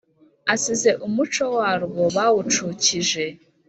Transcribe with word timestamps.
Asize 0.53 0.89
umuco 1.05 1.43
warwo 1.57 2.03
bawucukije 2.15 3.25